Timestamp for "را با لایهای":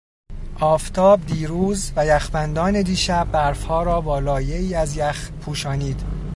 3.83-4.75